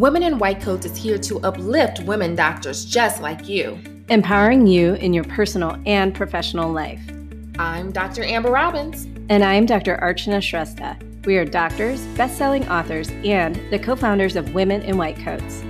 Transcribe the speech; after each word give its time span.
Women 0.00 0.22
in 0.22 0.38
White 0.38 0.62
Coats 0.62 0.86
is 0.86 0.96
here 0.96 1.18
to 1.18 1.38
uplift 1.40 2.00
women 2.04 2.34
doctors 2.34 2.86
just 2.86 3.20
like 3.20 3.50
you, 3.50 3.78
empowering 4.08 4.66
you 4.66 4.94
in 4.94 5.12
your 5.12 5.24
personal 5.24 5.76
and 5.84 6.14
professional 6.14 6.72
life. 6.72 7.02
I'm 7.58 7.92
Dr. 7.92 8.24
Amber 8.24 8.50
Robbins. 8.50 9.04
And 9.28 9.44
I'm 9.44 9.66
Dr. 9.66 9.98
Archana 9.98 10.38
Shrestha. 10.38 10.96
We 11.26 11.36
are 11.36 11.44
doctors, 11.44 12.00
best 12.16 12.38
selling 12.38 12.66
authors, 12.70 13.10
and 13.26 13.56
the 13.70 13.78
co 13.78 13.94
founders 13.94 14.36
of 14.36 14.54
Women 14.54 14.80
in 14.80 14.96
White 14.96 15.18
Coats. 15.18 15.62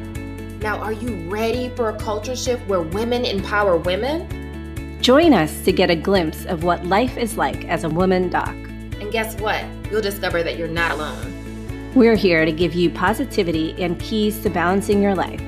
Now, 0.62 0.78
are 0.78 0.92
you 0.92 1.28
ready 1.28 1.70
for 1.70 1.88
a 1.88 1.98
culture 1.98 2.36
shift 2.36 2.64
where 2.68 2.82
women 2.82 3.24
empower 3.24 3.78
women? 3.78 5.02
Join 5.02 5.34
us 5.34 5.64
to 5.64 5.72
get 5.72 5.90
a 5.90 5.96
glimpse 5.96 6.44
of 6.44 6.62
what 6.62 6.86
life 6.86 7.18
is 7.18 7.36
like 7.36 7.64
as 7.64 7.82
a 7.82 7.88
woman 7.88 8.30
doc. 8.30 8.54
And 8.54 9.10
guess 9.10 9.34
what? 9.40 9.64
You'll 9.90 10.02
discover 10.02 10.44
that 10.44 10.56
you're 10.56 10.68
not 10.68 10.92
alone. 10.92 11.39
We're 11.96 12.14
here 12.14 12.44
to 12.44 12.52
give 12.52 12.72
you 12.72 12.88
positivity 12.88 13.74
and 13.82 13.98
keys 13.98 14.40
to 14.44 14.48
balancing 14.48 15.02
your 15.02 15.16
life. 15.16 15.42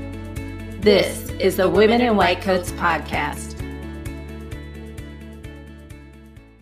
This 0.80 1.30
is 1.38 1.54
the 1.54 1.68
Women 1.68 2.00
in 2.00 2.16
White 2.16 2.40
Coats 2.40 2.72
podcast. 2.72 3.54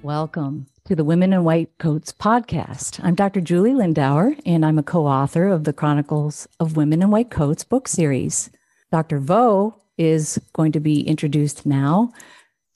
Welcome 0.02 0.66
to 0.84 0.94
the 0.94 1.02
Women 1.02 1.32
in 1.32 1.44
White 1.44 1.70
Coats 1.78 2.12
podcast. 2.12 3.02
I'm 3.02 3.14
Dr. 3.14 3.40
Julie 3.40 3.72
Lindauer, 3.72 4.38
and 4.44 4.66
I'm 4.66 4.78
a 4.78 4.82
co 4.82 5.06
author 5.06 5.48
of 5.48 5.64
the 5.64 5.72
Chronicles 5.72 6.46
of 6.60 6.76
Women 6.76 7.00
in 7.00 7.10
White 7.10 7.30
Coats 7.30 7.64
book 7.64 7.88
series. 7.88 8.50
Dr. 8.92 9.18
Vo 9.18 9.80
is 9.96 10.38
going 10.52 10.72
to 10.72 10.80
be 10.80 11.00
introduced 11.08 11.64
now. 11.64 12.12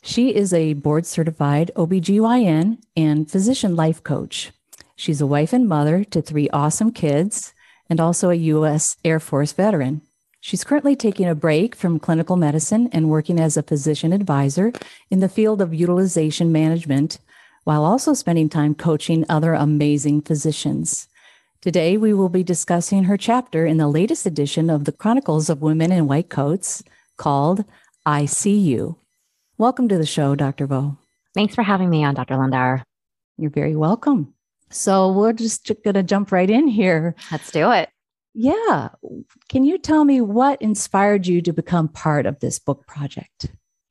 She 0.03 0.35
is 0.35 0.55
a 0.55 0.73
board 0.73 1.05
certified 1.05 1.71
OBGYN 1.77 2.79
and 2.97 3.31
physician 3.31 3.77
life 3.77 4.03
coach. 4.03 4.53
She's 4.97 5.21
a 5.21 5.27
wife 5.27 5.53
and 5.53 5.69
mother 5.69 6.05
to 6.05 6.23
three 6.23 6.49
awesome 6.51 6.93
kids 6.93 7.53
and 7.91 8.01
also 8.01 8.31
a 8.31 8.35
U.S. 8.35 8.97
Air 9.05 9.19
Force 9.19 9.53
veteran. 9.53 10.03
She's 10.41 10.63
currently 10.63 10.95
taking 10.95 11.27
a 11.27 11.35
break 11.35 11.75
from 11.75 11.99
clinical 11.99 12.37
medicine 12.37 12.89
and 12.93 13.11
working 13.11 13.41
as 13.41 13.57
a 13.57 13.63
physician 13.63 14.13
advisor 14.13 14.73
in 15.11 15.21
the 15.21 15.29
field 15.29 15.61
of 15.61 15.75
utilization 15.75 16.53
management 16.53 17.19
while 17.65 17.85
also 17.85 18.13
spending 18.13 18.49
time 18.49 18.75
coaching 18.75 19.25
other 19.29 19.55
amazing 19.55 20.21
physicians. 20.21 21.09
Today, 21.61 21.97
we 21.97 22.13
will 22.13 22.29
be 22.29 22.45
discussing 22.45 23.05
her 23.05 23.17
chapter 23.17 23.65
in 23.65 23.79
the 23.79 23.89
latest 23.89 24.27
edition 24.27 24.69
of 24.69 24.85
the 24.85 24.93
Chronicles 24.93 25.49
of 25.49 25.63
Women 25.63 25.91
in 25.91 26.07
White 26.07 26.29
Coats 26.29 26.85
called 27.17 27.65
I 28.05 28.27
See 28.27 28.59
You. 28.59 28.99
Welcome 29.57 29.89
to 29.89 29.97
the 29.97 30.05
show, 30.05 30.35
Dr. 30.35 30.67
Vo. 30.67 30.99
Thanks 31.35 31.55
for 31.55 31.63
having 31.63 31.89
me 31.89 32.05
on, 32.05 32.15
Dr. 32.15 32.35
Lindauer. 32.35 32.83
You're 33.39 33.51
very 33.51 33.75
welcome. 33.75 34.34
So, 34.75 35.13
we're 35.13 35.33
just 35.33 35.71
going 35.85 35.95
to 35.95 36.03
jump 36.03 36.33
right 36.33 36.51
in 36.51 36.69
here. 36.69 37.15
Let's 37.31 37.51
do 37.51 37.71
it. 37.71 37.89
Yeah. 38.35 38.89
Can 39.49 39.65
you 39.65 39.79
tell 39.79 40.05
me 40.05 40.21
what 40.21 40.61
inspired 40.61 41.27
you 41.27 41.41
to 41.43 41.53
become 41.53 41.89
part 41.89 42.27
of 42.27 42.41
this 42.41 42.59
book 42.59 42.87
project? 42.87 43.47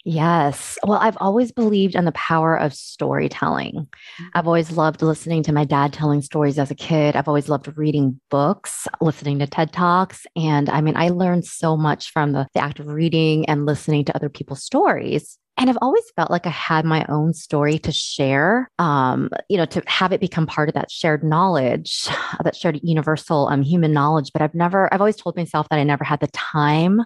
Yes. 0.06 0.78
Well, 0.84 1.00
I've 1.00 1.18
always 1.22 1.54
believed 1.54 1.96
in 1.96 2.04
the 2.04 2.12
power 2.12 2.58
of 2.58 2.74
storytelling. 2.74 3.74
Mm-hmm. 3.74 4.26
I've 4.34 4.48
always 4.48 4.72
loved 4.72 5.02
listening 5.02 5.44
to 5.44 5.54
my 5.54 5.64
dad 5.64 5.94
telling 5.94 6.22
stories 6.22 6.60
as 6.60 6.70
a 6.70 6.76
kid. 6.76 7.16
I've 7.16 7.30
always 7.30 7.48
loved 7.48 7.72
reading 7.78 8.20
books, 8.30 8.86
listening 9.00 9.40
to 9.40 9.48
TED 9.48 9.72
Talks. 9.72 10.26
And 10.36 10.70
I 10.70 10.82
mean, 10.82 10.98
I 10.98 11.10
learned 11.10 11.46
so 11.46 11.78
much 11.78 12.12
from 12.12 12.34
the, 12.34 12.48
the 12.54 12.60
act 12.60 12.80
of 12.80 12.88
reading 12.88 13.46
and 13.46 13.66
listening 13.66 14.04
to 14.06 14.16
other 14.16 14.30
people's 14.30 14.64
stories. 14.64 15.38
And 15.56 15.70
I've 15.70 15.78
always 15.82 16.04
felt 16.16 16.32
like 16.32 16.48
I 16.48 16.52
had 16.52 16.84
my 16.84 17.06
own 17.08 17.34
story 17.34 17.78
to 17.80 17.92
share, 17.92 18.72
um, 18.80 19.30
you 19.50 19.58
know, 19.58 19.66
to 19.66 19.84
have 19.86 20.12
it 20.12 20.20
become 20.20 20.48
part 20.48 20.68
of 20.68 20.76
that 20.76 20.92
shared 20.92 21.24
knowledge, 21.24 22.10
that 22.44 22.56
shared 22.56 22.80
universal 22.84 23.48
um, 23.48 23.62
human 23.62 23.94
knowledge. 23.94 24.32
But 24.34 24.42
I've 24.42 24.56
never, 24.56 24.94
I've 24.94 25.00
always 25.00 25.16
told 25.16 25.38
myself 25.38 25.70
that 25.70 25.80
I 25.80 25.84
never 25.84 26.04
had 26.04 26.20
the 26.20 26.28
time 26.28 27.04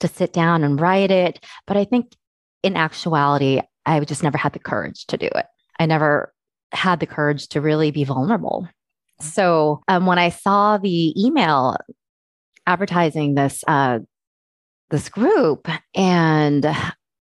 to 0.00 0.08
sit 0.08 0.32
down 0.32 0.62
and 0.62 0.80
write 0.80 1.10
it. 1.10 1.42
But 1.66 1.78
I 1.78 1.84
think 1.84 2.12
in 2.66 2.76
actuality, 2.76 3.60
I 3.86 4.00
just 4.00 4.24
never 4.24 4.36
had 4.36 4.52
the 4.52 4.58
courage 4.58 5.06
to 5.06 5.16
do 5.16 5.26
it. 5.26 5.46
I 5.78 5.86
never 5.86 6.32
had 6.72 6.98
the 6.98 7.06
courage 7.06 7.48
to 7.48 7.60
really 7.60 7.92
be 7.92 8.02
vulnerable. 8.02 8.68
So 9.20 9.82
um, 9.86 10.04
when 10.06 10.18
I 10.18 10.30
saw 10.30 10.78
the 10.78 11.14
email 11.16 11.76
advertising 12.66 13.34
this 13.34 13.62
uh, 13.68 14.00
this 14.90 15.08
group, 15.08 15.68
and 15.94 16.66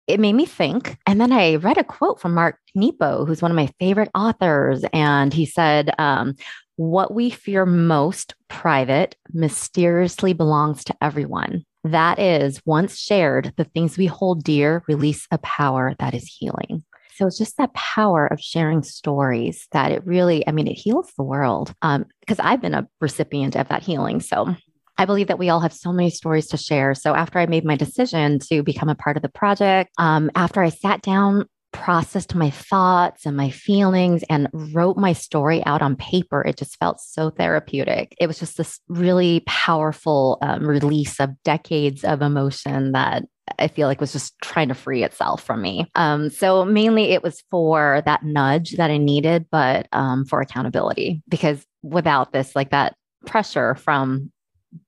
it 0.06 0.20
made 0.20 0.32
me 0.32 0.46
think. 0.46 0.96
And 1.06 1.20
then 1.20 1.32
I 1.32 1.56
read 1.56 1.78
a 1.78 1.84
quote 1.84 2.20
from 2.20 2.34
Mark 2.34 2.58
Nepo, 2.74 3.26
who's 3.26 3.42
one 3.42 3.50
of 3.50 3.56
my 3.56 3.68
favorite 3.78 4.10
authors, 4.14 4.82
and 4.94 5.32
he 5.32 5.44
said, 5.44 5.90
um, 5.98 6.34
"What 6.76 7.12
we 7.14 7.28
fear 7.28 7.66
most, 7.66 8.34
private, 8.48 9.16
mysteriously 9.32 10.32
belongs 10.32 10.84
to 10.84 10.96
everyone." 11.02 11.64
That 11.93 12.19
is, 12.19 12.60
once 12.66 12.99
shared, 12.99 13.54
the 13.56 13.65
things 13.65 13.97
we 13.97 14.06
hold 14.06 14.44
dear 14.44 14.82
release 14.88 15.26
a 15.31 15.38
power 15.38 15.94
that 15.99 16.15
is 16.15 16.26
healing. 16.26 16.84
So 17.16 17.26
it's 17.26 17.38
just 17.38 17.56
that 17.56 17.75
power 17.75 18.26
of 18.26 18.41
sharing 18.41 18.82
stories 18.82 19.66
that 19.72 19.91
it 19.91 20.06
really, 20.06 20.47
I 20.47 20.53
mean, 20.53 20.69
it 20.69 20.75
heals 20.75 21.10
the 21.16 21.25
world. 21.25 21.75
Um, 21.82 22.04
because 22.21 22.38
I've 22.38 22.60
been 22.60 22.75
a 22.75 22.87
recipient 23.00 23.56
of 23.56 23.69
that 23.69 23.82
healing. 23.82 24.21
So 24.21 24.54
I 24.99 25.04
believe 25.04 25.28
that 25.28 25.38
we 25.38 25.49
all 25.49 25.60
have 25.60 25.72
so 25.72 25.93
many 25.93 26.10
stories 26.10 26.49
to 26.49 26.56
share. 26.56 26.94
So 26.94 27.15
after 27.15 27.38
I 27.38 27.47
made 27.47 27.65
my 27.65 27.76
decision 27.76 28.38
to 28.50 28.62
become 28.62 28.88
a 28.88 28.94
part 28.94 29.16
of 29.16 29.22
the 29.22 29.28
project, 29.28 29.91
um, 29.99 30.31
after 30.34 30.62
I 30.62 30.69
sat 30.69 31.03
down 31.03 31.47
processed 31.72 32.34
my 32.34 32.50
thoughts 32.50 33.26
and 33.26 33.36
my 33.36 33.50
feelings 33.50 34.24
and 34.28 34.48
wrote 34.52 34.96
my 34.96 35.12
story 35.12 35.64
out 35.64 35.82
on 35.82 35.96
paper, 35.96 36.42
it 36.42 36.56
just 36.56 36.76
felt 36.78 37.00
so 37.00 37.30
therapeutic. 37.30 38.14
It 38.20 38.26
was 38.26 38.38
just 38.38 38.56
this 38.56 38.80
really 38.88 39.42
powerful 39.46 40.38
um, 40.42 40.66
release 40.66 41.20
of 41.20 41.30
decades 41.42 42.04
of 42.04 42.22
emotion 42.22 42.92
that 42.92 43.24
I 43.58 43.68
feel 43.68 43.88
like 43.88 44.00
was 44.00 44.12
just 44.12 44.34
trying 44.42 44.68
to 44.68 44.74
free 44.74 45.02
itself 45.02 45.42
from 45.42 45.62
me. 45.62 45.86
Um, 45.94 46.30
so 46.30 46.64
mainly 46.64 47.12
it 47.12 47.22
was 47.22 47.42
for 47.50 48.02
that 48.04 48.22
nudge 48.22 48.72
that 48.72 48.90
I 48.90 48.98
needed, 48.98 49.46
but 49.50 49.88
um, 49.92 50.24
for 50.24 50.40
accountability, 50.40 51.22
because 51.28 51.64
without 51.82 52.32
this, 52.32 52.54
like 52.54 52.70
that 52.70 52.94
pressure 53.26 53.74
from 53.74 54.30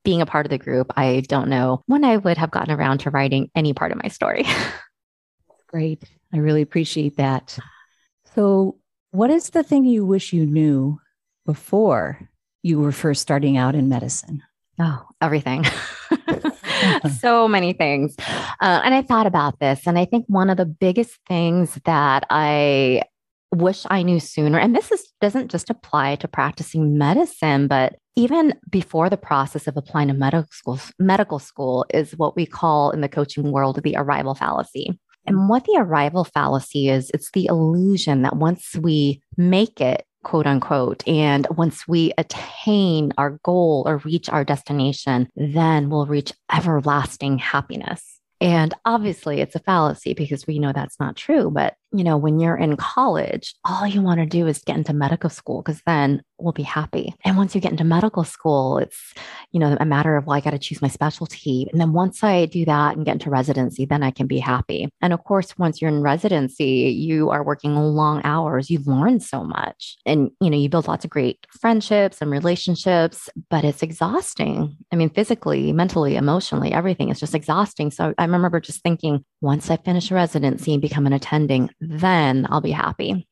being 0.04 0.20
a 0.20 0.26
part 0.26 0.46
of 0.46 0.50
the 0.50 0.58
group, 0.58 0.92
I 0.96 1.22
don't 1.26 1.48
know 1.48 1.82
when 1.86 2.04
I 2.04 2.16
would 2.16 2.36
have 2.36 2.50
gotten 2.50 2.74
around 2.74 2.98
to 2.98 3.10
writing 3.10 3.50
any 3.54 3.72
part 3.72 3.92
of 3.92 4.02
my 4.02 4.08
story. 4.08 4.44
Great. 5.70 6.02
I 6.34 6.38
really 6.38 6.62
appreciate 6.62 7.16
that. 7.18 7.56
So, 8.34 8.78
what 9.12 9.30
is 9.30 9.50
the 9.50 9.62
thing 9.62 9.84
you 9.84 10.04
wish 10.04 10.32
you 10.32 10.44
knew 10.44 10.98
before 11.46 12.28
you 12.62 12.80
were 12.80 12.90
first 12.90 13.22
starting 13.22 13.56
out 13.56 13.76
in 13.76 13.88
medicine? 13.88 14.42
Oh, 14.80 15.06
everything. 15.20 15.64
so 17.20 17.46
many 17.46 17.72
things. 17.72 18.16
Uh, 18.60 18.80
and 18.84 18.94
I 18.94 19.02
thought 19.02 19.26
about 19.26 19.60
this. 19.60 19.86
And 19.86 19.96
I 19.96 20.06
think 20.06 20.24
one 20.26 20.50
of 20.50 20.56
the 20.56 20.66
biggest 20.66 21.18
things 21.28 21.78
that 21.84 22.26
I 22.30 23.02
wish 23.52 23.86
I 23.90 24.02
knew 24.02 24.18
sooner, 24.18 24.58
and 24.58 24.74
this 24.74 24.90
is, 24.90 25.06
doesn't 25.20 25.52
just 25.52 25.70
apply 25.70 26.16
to 26.16 26.26
practicing 26.26 26.98
medicine, 26.98 27.68
but 27.68 27.94
even 28.16 28.54
before 28.68 29.08
the 29.08 29.16
process 29.16 29.68
of 29.68 29.76
applying 29.76 30.08
to 30.08 30.14
medical 30.14 30.48
school, 30.50 30.80
medical 30.98 31.38
school 31.38 31.86
is 31.94 32.16
what 32.16 32.34
we 32.34 32.44
call 32.44 32.90
in 32.90 33.02
the 33.02 33.08
coaching 33.08 33.52
world 33.52 33.80
the 33.84 33.94
arrival 33.96 34.34
fallacy. 34.34 34.98
And 35.30 35.48
what 35.48 35.64
the 35.64 35.76
arrival 35.78 36.24
fallacy 36.24 36.88
is, 36.88 37.08
it's 37.14 37.30
the 37.30 37.46
illusion 37.46 38.22
that 38.22 38.34
once 38.34 38.74
we 38.74 39.22
make 39.36 39.80
it, 39.80 40.04
quote 40.24 40.44
unquote, 40.44 41.06
and 41.06 41.46
once 41.56 41.86
we 41.86 42.12
attain 42.18 43.12
our 43.16 43.38
goal 43.44 43.84
or 43.86 43.98
reach 43.98 44.28
our 44.28 44.42
destination, 44.42 45.28
then 45.36 45.88
we'll 45.88 46.06
reach 46.06 46.32
everlasting 46.52 47.38
happiness. 47.38 48.18
And 48.40 48.74
obviously, 48.84 49.40
it's 49.40 49.54
a 49.54 49.60
fallacy 49.60 50.14
because 50.14 50.48
we 50.48 50.58
know 50.58 50.72
that's 50.72 50.98
not 50.98 51.14
true. 51.14 51.48
But, 51.48 51.74
you 51.92 52.04
know, 52.04 52.16
when 52.16 52.38
you're 52.38 52.56
in 52.56 52.76
college, 52.76 53.54
all 53.64 53.86
you 53.86 54.02
want 54.02 54.20
to 54.20 54.26
do 54.26 54.46
is 54.46 54.58
get 54.58 54.76
into 54.76 54.92
medical 54.92 55.30
school 55.30 55.62
because 55.62 55.82
then 55.86 56.22
we'll 56.38 56.52
be 56.52 56.62
happy. 56.62 57.14
And 57.24 57.36
once 57.36 57.54
you 57.54 57.60
get 57.60 57.72
into 57.72 57.84
medical 57.84 58.24
school, 58.24 58.78
it's, 58.78 59.12
you 59.52 59.60
know, 59.60 59.76
a 59.78 59.84
matter 59.84 60.16
of, 60.16 60.26
well, 60.26 60.36
I 60.36 60.40
got 60.40 60.50
to 60.50 60.58
choose 60.58 60.80
my 60.80 60.88
specialty. 60.88 61.68
And 61.70 61.80
then 61.80 61.92
once 61.92 62.22
I 62.24 62.46
do 62.46 62.64
that 62.64 62.96
and 62.96 63.04
get 63.04 63.14
into 63.14 63.30
residency, 63.30 63.84
then 63.84 64.02
I 64.02 64.10
can 64.10 64.26
be 64.26 64.38
happy. 64.38 64.88
And 65.02 65.12
of 65.12 65.24
course, 65.24 65.58
once 65.58 65.80
you're 65.80 65.90
in 65.90 66.02
residency, 66.02 66.94
you 66.96 67.30
are 67.30 67.44
working 67.44 67.74
long 67.74 68.22
hours. 68.24 68.70
You've 68.70 68.86
learned 68.86 69.22
so 69.22 69.44
much 69.44 69.98
and, 70.06 70.30
you 70.40 70.50
know, 70.50 70.56
you 70.56 70.68
build 70.68 70.88
lots 70.88 71.04
of 71.04 71.10
great 71.10 71.46
friendships 71.60 72.18
and 72.20 72.30
relationships, 72.30 73.28
but 73.50 73.64
it's 73.64 73.82
exhausting. 73.82 74.76
I 74.92 74.96
mean, 74.96 75.10
physically, 75.10 75.72
mentally, 75.72 76.16
emotionally, 76.16 76.72
everything 76.72 77.10
is 77.10 77.20
just 77.20 77.34
exhausting. 77.34 77.90
So 77.90 78.14
I 78.16 78.24
remember 78.24 78.60
just 78.60 78.82
thinking, 78.82 79.24
once 79.42 79.70
I 79.70 79.76
finish 79.76 80.10
residency 80.10 80.72
and 80.72 80.82
become 80.82 81.06
an 81.06 81.12
attending, 81.12 81.70
then 81.80 82.46
I'll 82.50 82.60
be 82.60 82.70
happy. 82.70 83.26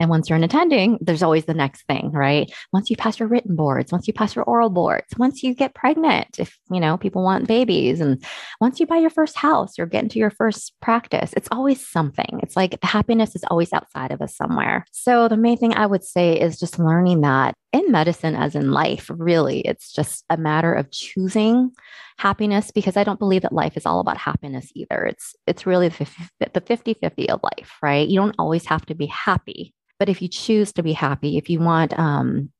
And 0.00 0.10
once 0.10 0.28
you're 0.28 0.36
an 0.36 0.44
attending, 0.44 0.98
there's 1.00 1.24
always 1.24 1.46
the 1.46 1.54
next 1.54 1.82
thing, 1.86 2.12
right? 2.12 2.52
Once 2.72 2.88
you 2.88 2.96
pass 2.96 3.18
your 3.18 3.28
written 3.28 3.56
boards, 3.56 3.90
once 3.90 4.06
you 4.06 4.14
pass 4.14 4.36
your 4.36 4.44
oral 4.44 4.70
boards, 4.70 5.06
once 5.16 5.42
you 5.42 5.54
get 5.54 5.74
pregnant, 5.74 6.38
if 6.38 6.56
you 6.70 6.78
know 6.78 6.96
people 6.96 7.24
want 7.24 7.48
babies, 7.48 8.00
and 8.00 8.24
once 8.60 8.78
you 8.78 8.86
buy 8.86 8.98
your 8.98 9.10
first 9.10 9.36
house 9.36 9.76
or 9.78 9.86
get 9.86 10.04
into 10.04 10.20
your 10.20 10.30
first 10.30 10.72
practice, 10.80 11.32
it's 11.36 11.48
always 11.50 11.84
something. 11.84 12.38
It's 12.42 12.54
like 12.54 12.78
happiness 12.84 13.34
is 13.34 13.44
always 13.50 13.72
outside 13.72 14.12
of 14.12 14.22
us 14.22 14.36
somewhere. 14.36 14.84
So 14.92 15.26
the 15.26 15.36
main 15.36 15.56
thing 15.56 15.74
I 15.74 15.86
would 15.86 16.04
say 16.04 16.38
is 16.38 16.60
just 16.60 16.78
learning 16.78 17.22
that 17.22 17.54
in 17.72 17.90
medicine 17.90 18.34
as 18.34 18.54
in 18.54 18.70
life, 18.70 19.10
really, 19.14 19.60
it's 19.60 19.92
just 19.92 20.24
a 20.30 20.36
matter 20.36 20.72
of 20.72 20.90
choosing 20.90 21.70
happiness 22.18 22.70
because 22.70 22.96
I 22.96 23.04
don't 23.04 23.18
believe 23.18 23.42
that 23.42 23.52
life 23.52 23.76
is 23.76 23.84
all 23.84 24.00
about 24.00 24.16
happiness 24.16 24.70
either. 24.74 25.04
It's 25.04 25.36
it's 25.46 25.66
really 25.66 25.88
the 25.88 26.06
50-50 26.40 27.26
of 27.28 27.40
life, 27.42 27.76
right? 27.82 28.08
You 28.08 28.20
don't 28.20 28.34
always 28.38 28.64
have 28.66 28.86
to 28.86 28.94
be 28.94 29.06
happy, 29.06 29.74
but 29.98 30.08
if 30.08 30.22
you 30.22 30.28
choose 30.28 30.72
to 30.72 30.82
be 30.82 30.92
happy, 30.92 31.36
if 31.36 31.50
you 31.50 31.60
want 31.60 31.98
um, 31.98 32.50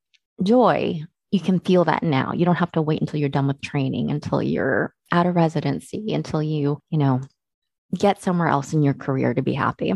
joy, 0.43 1.01
you 1.31 1.41
can 1.41 1.61
feel 1.61 1.85
that 1.85 2.03
now. 2.03 2.33
You 2.33 2.45
don't 2.45 2.57
have 2.57 2.73
to 2.73 2.83
wait 2.83 3.01
until 3.01 3.21
you're 3.21 3.29
done 3.29 3.47
with 3.47 3.61
training, 3.61 4.11
until 4.11 4.43
you're 4.43 4.95
out 5.13 5.27
of 5.27 5.37
residency, 5.37 6.13
until 6.13 6.43
you, 6.43 6.81
you 6.91 6.99
know, 6.99 7.21
get 7.97 8.23
somewhere 8.23 8.49
else 8.49 8.73
in 8.73 8.83
your 8.83 8.95
career 8.95 9.33
to 9.33 9.43
be 9.43 9.55
happy. 9.55 9.95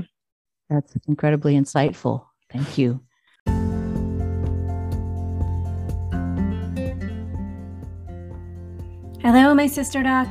That's 0.71 0.95
incredibly 1.07 1.55
insightful. 1.55 2.25
Thank 2.51 2.79
you. 2.79 3.01
Hello, 9.23 9.55
my 9.55 9.69
sister 9.69 10.03
doc. 10.03 10.27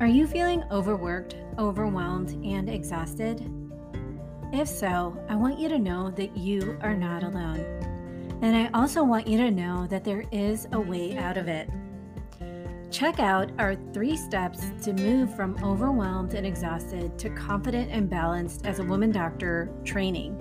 Are 0.00 0.06
you 0.06 0.26
feeling 0.26 0.64
overworked, 0.70 1.36
overwhelmed, 1.58 2.42
and 2.42 2.66
exhausted? 2.66 3.46
If 4.50 4.66
so, 4.66 5.14
I 5.28 5.36
want 5.36 5.58
you 5.58 5.68
to 5.68 5.78
know 5.78 6.10
that 6.12 6.34
you 6.34 6.78
are 6.80 6.96
not 6.96 7.22
alone. 7.22 7.60
And 8.40 8.56
I 8.56 8.70
also 8.72 9.04
want 9.04 9.26
you 9.26 9.36
to 9.36 9.50
know 9.50 9.86
that 9.88 10.04
there 10.04 10.24
is 10.32 10.66
a 10.72 10.80
way 10.80 11.18
out 11.18 11.36
of 11.36 11.48
it. 11.48 11.68
Check 12.90 13.20
out 13.20 13.50
our 13.58 13.76
three 13.92 14.16
steps 14.16 14.62
to 14.84 14.94
move 14.94 15.36
from 15.36 15.62
overwhelmed 15.62 16.32
and 16.32 16.46
exhausted 16.46 17.18
to 17.18 17.28
confident 17.28 17.90
and 17.90 18.08
balanced 18.08 18.64
as 18.64 18.78
a 18.78 18.84
woman 18.84 19.12
doctor 19.12 19.70
training. 19.84 20.34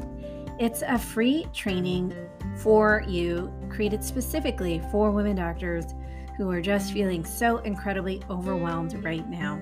It's 0.57 0.83
a 0.83 0.97
free 0.97 1.45
training 1.53 2.15
for 2.55 3.03
you, 3.09 3.51
created 3.69 4.05
specifically 4.05 4.81
for 4.89 5.11
women 5.11 5.35
doctors 5.35 5.87
who 6.37 6.49
are 6.51 6.61
just 6.61 6.93
feeling 6.93 7.25
so 7.25 7.57
incredibly 7.57 8.21
overwhelmed 8.29 9.03
right 9.03 9.27
now. 9.27 9.59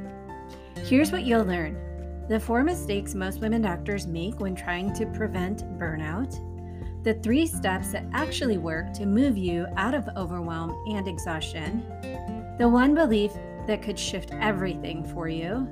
Here's 0.83 1.11
what 1.11 1.23
you'll 1.23 1.45
learn 1.45 1.81
the 2.27 2.39
four 2.39 2.63
mistakes 2.63 3.13
most 3.13 3.39
women 3.39 3.61
doctors 3.61 4.07
make 4.07 4.39
when 4.39 4.55
trying 4.55 4.93
to 4.93 5.05
prevent 5.05 5.63
burnout, 5.79 6.33
the 7.03 7.13
three 7.15 7.45
steps 7.45 7.91
that 7.91 8.05
actually 8.13 8.57
work 8.57 8.91
to 8.93 9.05
move 9.05 9.37
you 9.37 9.67
out 9.77 9.93
of 9.93 10.09
overwhelm 10.17 10.75
and 10.89 11.07
exhaustion, 11.07 11.85
the 12.57 12.67
one 12.67 12.95
belief 12.95 13.31
that 13.67 13.83
could 13.83 13.97
shift 13.97 14.31
everything 14.33 15.03
for 15.03 15.29
you, 15.29 15.67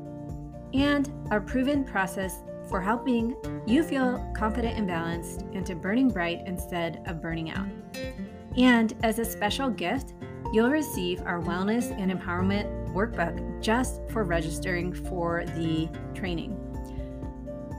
and 0.73 1.11
our 1.31 1.41
proven 1.41 1.83
process 1.83 2.43
for 2.69 2.79
helping 2.81 3.35
you 3.65 3.83
feel 3.83 4.23
confident 4.35 4.77
and 4.77 4.87
balanced 4.87 5.41
into 5.53 5.75
burning 5.75 6.09
bright 6.09 6.41
instead 6.45 7.03
of 7.07 7.21
burning 7.21 7.49
out. 7.49 7.67
And 8.57 8.93
as 9.03 9.19
a 9.19 9.25
special 9.25 9.69
gift, 9.69 10.13
you'll 10.53 10.69
receive 10.69 11.21
our 11.25 11.41
wellness 11.41 11.91
and 11.99 12.09
empowerment 12.11 12.93
workbook 12.93 13.61
just 13.61 13.99
for 14.11 14.23
registering 14.23 14.93
for 14.93 15.43
the 15.57 15.89
training. 16.13 16.55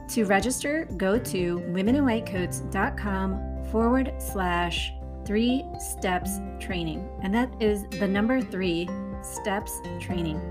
To 0.09 0.25
register, 0.25 0.85
go 0.97 1.17
to 1.17 1.59
womeninwhitecoats.com 1.59 3.65
forward 3.71 4.13
slash 4.19 4.91
three 5.25 5.63
steps 5.79 6.39
training. 6.59 7.09
And 7.23 7.33
that 7.33 7.49
is 7.61 7.85
the 7.99 8.07
number 8.07 8.41
three 8.41 8.89
steps 9.23 9.71
training. 9.99 10.41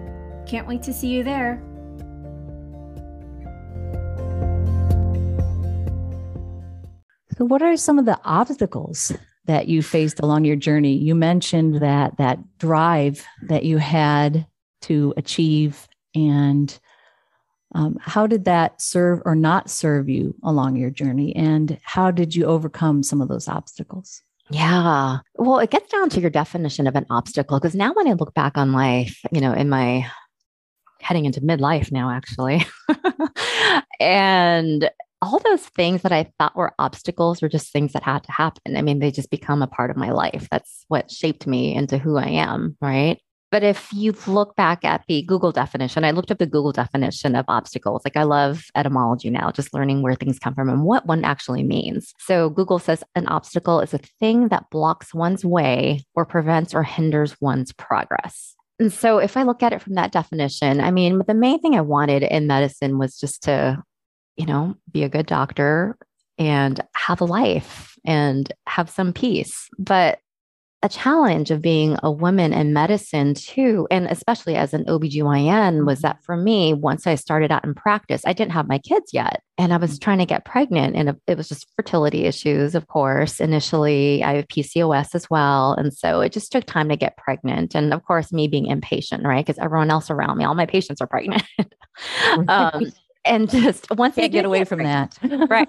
Can't 0.47 0.67
wait 0.67 0.83
to 0.85 0.95
see 0.95 1.09
you 1.09 1.23
there. 1.23 1.63
So, 7.37 7.45
what 7.45 7.61
are 7.63 7.77
some 7.77 7.99
of 7.99 8.07
the 8.07 8.19
obstacles 8.25 9.13
that 9.47 9.69
you 9.69 9.83
faced 9.83 10.21
along 10.21 10.45
your 10.45 10.57
journey. 10.57 10.97
You 10.97 11.15
mentioned 11.15 11.81
that 11.83 12.17
that 12.17 12.39
drive 12.59 13.25
that 13.43 13.65
you 13.65 13.79
had 13.79 14.47
to 14.83 15.15
achieve 15.17 15.89
and 16.15 16.79
um, 17.75 17.99
how 18.01 18.27
did 18.27 18.45
that 18.45 18.81
serve 18.81 19.21
or 19.25 19.35
not 19.35 19.69
serve 19.69 20.09
you 20.09 20.35
along 20.45 20.77
your 20.77 20.91
journey? 20.91 21.35
And 21.35 21.79
how 21.83 22.11
did 22.11 22.35
you 22.35 22.47
overcome 22.47 23.03
some 23.03 23.21
of 23.21 23.29
those 23.29 23.49
obstacles? 23.49 24.23
Yeah. 24.51 25.19
Well, 25.35 25.59
it 25.59 25.71
gets 25.71 25.91
down 25.91 26.11
to 26.11 26.21
your 26.21 26.31
definition 26.31 26.87
of 26.87 26.95
an 26.95 27.07
obstacle 27.11 27.59
because 27.59 27.75
now 27.75 27.93
when 27.93 28.07
I 28.07 28.13
look 28.13 28.35
back 28.35 28.57
on 28.57 28.73
life, 28.73 29.19
you 29.33 29.41
know, 29.41 29.53
in 29.53 29.69
my 29.69 30.09
heading 31.01 31.25
into 31.25 31.41
midlife 31.41 31.91
now, 31.91 32.11
actually, 32.11 32.65
and 34.01 34.89
all 35.25 35.39
those 35.39 35.63
things 35.63 36.03
that 36.03 36.13
I 36.13 36.31
thought 36.39 36.55
were 36.55 36.75
obstacles 36.79 37.41
were 37.41 37.49
just 37.49 37.73
things 37.73 37.93
that 37.93 38.03
had 38.03 38.23
to 38.25 38.33
happen. 38.33 38.77
I 38.77 38.83
mean, 38.83 38.99
they 38.99 39.11
just 39.11 39.31
become 39.31 39.63
a 39.63 39.67
part 39.67 39.91
of 39.91 39.97
my 39.97 40.11
life. 40.11 40.49
That's 40.51 40.85
what 40.89 41.11
shaped 41.11 41.47
me 41.47 41.75
into 41.75 41.97
who 41.97 42.19
I 42.19 42.29
am, 42.29 42.77
right? 42.81 43.19
But 43.51 43.63
if 43.63 43.93
you 43.93 44.15
look 44.27 44.57
back 44.57 44.85
at 44.85 45.05
the 45.07 45.23
Google 45.23 45.53
definition, 45.53 46.05
I 46.05 46.11
looked 46.11 46.31
up 46.31 46.39
the 46.39 46.47
Google 46.47 46.73
definition 46.73 47.37
of 47.37 47.45
obstacles. 47.49 48.03
Like 48.05 48.17
I 48.17 48.25
love 48.25 48.65
etymology 48.75 49.31
now, 49.31 49.51
just 49.51 49.73
learning 49.73 50.03
where 50.03 50.17
things 50.17 50.39
come 50.39 50.55
from 50.55 50.69
and 50.69 50.83
what 50.83 51.07
one 51.07 51.25
actually 51.25 51.63
means. 51.63 52.13
So 52.19 52.51
Google 52.51 52.79
says 52.79 53.05
an 53.15 53.29
obstacle 53.29 53.81
is 53.81 53.95
a 53.95 53.99
thing 53.99 54.49
that 54.49 54.71
blocks 54.71 55.15
one's 55.15 55.45
way 55.45 56.05
or 56.15 56.27
prevents 56.27 56.75
or 56.75 56.83
hinders 56.83 57.41
one's 57.41 57.73
progress. 57.73 58.57
And 58.81 58.93
so 58.93 59.19
if 59.19 59.37
I 59.37 59.45
look 59.45 59.63
at 59.63 59.73
it 59.73 59.81
from 59.81 59.95
that 59.95 60.11
definition, 60.11 60.81
I 60.81 60.91
mean, 60.91 61.23
the 61.27 61.35
main 61.35 61.61
thing 61.61 61.77
I 61.77 61.81
wanted 61.81 62.25
in 62.25 62.49
medicine 62.49 62.99
was 62.99 63.17
just 63.19 63.45
to 63.45 63.83
you 64.37 64.47
know, 64.47 64.75
be 64.91 65.03
a 65.05 65.09
good 65.09 65.27
doctor 65.27 65.97
and 66.39 66.81
have 66.95 67.21
a 67.21 67.25
life 67.25 67.97
and 68.05 68.53
have 68.67 68.91
some 68.91 69.13
peace. 69.13 69.69
But 69.79 70.19
a 70.85 70.89
challenge 70.89 71.51
of 71.51 71.63
being 71.63 71.97
a 72.03 72.13
woman 72.13 72.53
in 72.53 72.75
medicine 72.75 73.33
too, 73.33 73.89
and 73.91 74.07
especially 74.07 74.55
as 74.55 74.75
an 74.75 74.85
OBGYN, 74.85 75.87
was 75.87 76.03
that 76.03 76.23
for 76.23 76.37
me, 76.37 76.75
once 76.75 77.07
I 77.07 77.15
started 77.15 77.51
out 77.51 77.65
in 77.65 77.75
practice, 77.75 78.21
I 78.27 78.35
didn't 78.35 78.53
have 78.53 78.69
my 78.69 78.79
kids 78.79 79.15
yet. 79.15 79.41
And 79.57 79.73
I 79.73 79.79
was 79.79 79.99
trying 79.99 80.19
to 80.19 80.27
get 80.27 80.45
pregnant, 80.45 80.95
and 80.95 81.17
it 81.27 81.39
was 81.39 81.49
just 81.49 81.67
fertility 81.75 82.27
issues, 82.27 82.75
of 82.75 82.87
course. 82.89 83.41
Initially, 83.41 84.23
I 84.23 84.35
have 84.35 84.49
PCOS 84.49 85.15
as 85.15 85.31
well. 85.31 85.73
And 85.73 85.95
so 85.95 86.21
it 86.21 86.33
just 86.33 86.53
took 86.53 86.67
time 86.67 86.91
to 86.91 86.97
get 86.97 87.17
pregnant. 87.17 87.75
And 87.75 87.95
of 87.95 88.05
course, 88.05 88.31
me 88.31 88.47
being 88.47 88.67
impatient, 88.67 89.25
right? 89.25 89.45
Because 89.45 89.59
everyone 89.59 89.91
else 89.91 90.11
around 90.11 90.37
me, 90.37 90.45
all 90.45 90.55
my 90.55 90.67
patients 90.67 91.01
are 91.01 91.07
pregnant. 91.07 91.45
um, 92.49 92.93
and 93.25 93.49
just 93.49 93.87
once 93.93 94.19
I 94.19 94.29
get 94.29 94.45
away 94.45 94.65
from 94.65 94.79
that, 94.83 95.17
right? 95.49 95.69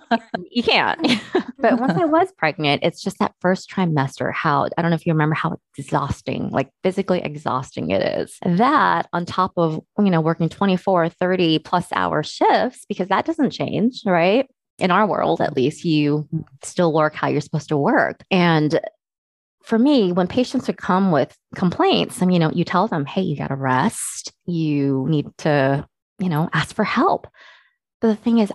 You 0.50 0.64
can't. 0.64 1.02
but 1.58 1.80
once 1.80 1.94
I 1.94 2.06
was 2.06 2.32
pregnant, 2.38 2.84
it's 2.84 3.02
just 3.02 3.20
that 3.20 3.34
first 3.42 3.70
trimester. 3.70 4.34
How 4.34 4.68
I 4.78 4.82
don't 4.82 4.92
know 4.92 4.96
if 4.96 5.06
you 5.06 5.14
remember 5.14 5.36
how 5.36 5.58
exhausting, 5.78 6.50
like 6.50 6.70
physically 6.84 7.22
exhausting 7.22 7.92
it 7.92 8.02
is. 8.02 8.38
That 8.46 9.08
on 9.14 9.26
top 9.26 9.54
of 9.58 9.82
you 9.98 10.10
know 10.10 10.22
working 10.22 10.50
24, 10.50 11.10
30 11.10 11.60
plus 11.60 11.88
hour 11.94 12.24
shifts 12.24 12.86
because 12.88 13.08
that 13.10 13.26
doesn't 13.26 13.52
change, 13.52 14.02
right? 14.06 14.48
In 14.78 14.92
our 14.92 15.08
world, 15.08 15.40
at 15.40 15.56
least, 15.56 15.86
you 15.86 16.28
still 16.62 16.92
work 16.92 17.16
how 17.16 17.30
you're 17.30 17.40
supposed 17.40 17.70
to 17.70 17.78
work. 17.78 18.22
And 18.30 18.80
for 19.64 19.80
me, 19.80 20.12
when 20.12 20.28
patients 20.28 20.68
would 20.68 20.78
come 20.78 21.12
with 21.12 21.36
complaints, 21.56 22.22
and 22.22 22.32
you 22.32 22.40
know, 22.40 22.52
you 22.52 22.64
tell 22.64 22.88
them, 22.88 23.06
hey, 23.06 23.22
you 23.22 23.38
got 23.38 23.48
to 23.48 23.56
rest. 23.56 24.34
You 24.46 25.06
need 25.10 25.28
to 25.40 25.88
you 26.20 26.30
know, 26.30 26.50
ask 26.54 26.76
for 26.76 26.84
help. 26.84 27.28
But 28.02 28.08
the 28.10 28.16
thing 28.16 28.40
is, 28.40 28.52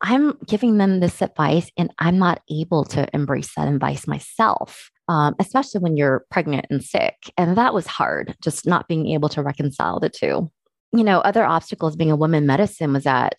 I'm 0.00 0.36
giving 0.46 0.76
them 0.76 1.00
this 1.00 1.22
advice 1.22 1.70
and 1.78 1.90
I'm 1.98 2.18
not 2.18 2.42
able 2.50 2.84
to 2.86 3.08
embrace 3.14 3.54
that 3.54 3.68
advice 3.68 4.06
myself, 4.06 4.90
um, 5.08 5.34
especially 5.38 5.80
when 5.80 5.96
you're 5.96 6.26
pregnant 6.30 6.66
and 6.68 6.84
sick. 6.84 7.14
And 7.38 7.56
that 7.56 7.72
was 7.72 7.86
hard, 7.86 8.36
just 8.42 8.66
not 8.66 8.86
being 8.86 9.08
able 9.08 9.30
to 9.30 9.42
reconcile 9.42 10.00
the 10.00 10.10
two. 10.10 10.50
You 10.92 11.04
know, 11.04 11.20
other 11.20 11.44
obstacles 11.44 11.96
being 11.96 12.10
a 12.10 12.16
woman 12.16 12.46
medicine 12.46 12.92
was 12.92 13.04
that, 13.04 13.36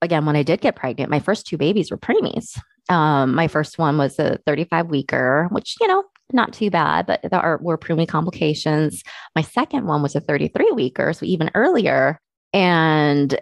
again, 0.00 0.24
when 0.24 0.36
I 0.36 0.42
did 0.42 0.62
get 0.62 0.74
pregnant, 0.74 1.10
my 1.10 1.20
first 1.20 1.46
two 1.46 1.58
babies 1.58 1.90
were 1.90 1.98
preemies. 1.98 2.58
Um, 2.88 3.34
my 3.34 3.46
first 3.46 3.78
one 3.78 3.98
was 3.98 4.18
a 4.18 4.38
35 4.46 4.86
weeker, 4.86 5.48
which, 5.50 5.76
you 5.80 5.86
know, 5.86 6.02
not 6.32 6.52
too 6.52 6.70
bad, 6.70 7.06
but 7.06 7.20
there 7.22 7.40
are, 7.40 7.58
were 7.62 7.78
preemie 7.78 8.08
complications. 8.08 9.02
My 9.36 9.42
second 9.42 9.86
one 9.86 10.02
was 10.02 10.16
a 10.16 10.20
33 10.20 10.70
weeker, 10.72 11.12
so 11.12 11.26
even 11.26 11.50
earlier. 11.54 12.20
And 12.52 13.38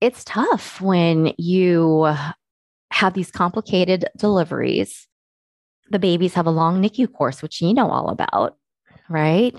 it's 0.00 0.24
tough 0.24 0.80
when 0.80 1.32
you 1.38 2.14
have 2.90 3.14
these 3.14 3.30
complicated 3.30 4.06
deliveries. 4.16 5.06
The 5.90 5.98
babies 5.98 6.34
have 6.34 6.46
a 6.46 6.50
long 6.50 6.82
NICU 6.82 7.12
course, 7.12 7.42
which 7.42 7.60
you 7.60 7.72
know 7.72 7.90
all 7.90 8.08
about, 8.08 8.56
right? 9.08 9.54